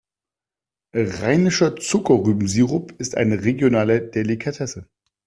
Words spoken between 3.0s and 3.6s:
eine